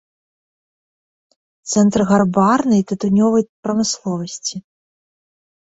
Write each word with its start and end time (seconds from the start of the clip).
Цэнтр 1.73 2.01
гарбарнай 2.13 2.79
і 2.85 2.87
тытунёвай 2.93 3.43
прамысловасці. 3.69 4.55